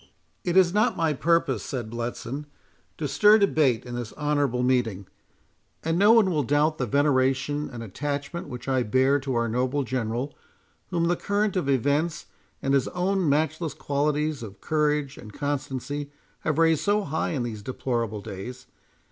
[0.43, 2.47] "It is not my purpose," said Bletson,
[2.97, 5.05] "to stir debate in this honourable meeting;
[5.83, 9.83] and no one will doubt the veneration and attachment which I bear to our noble
[9.83, 10.35] General,
[10.89, 12.25] whom the current of events,
[12.63, 16.09] and his own matchless qualities of courage and constancy,
[16.39, 18.65] have raised so high in these deplorable days.